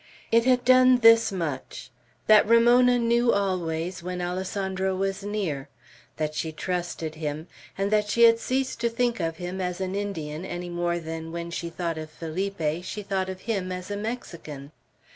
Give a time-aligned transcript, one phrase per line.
[0.31, 1.91] It had done this much,
[2.25, 5.69] that Ramona knew always when Alessandro was near,
[6.17, 7.45] that she trusted him,
[7.77, 11.31] and that she had ceased to think of him as an Indian any more than
[11.31, 14.71] when she thought of Felipe, she thought of him as a Mexican.